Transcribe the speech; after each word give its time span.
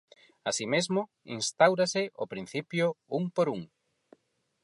Así 0.49 0.65
mesmo, 0.73 1.01
instáurase 1.37 2.03
o 2.23 2.25
principio 2.33 2.85
'un 3.09 3.23
por 3.35 3.47
un'. 3.55 3.65